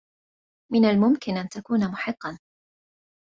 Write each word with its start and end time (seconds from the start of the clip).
من 0.73 0.85
الممكن 0.85 1.37
أن 1.37 1.49
تكون 1.49 1.91
محقا. 1.91 2.39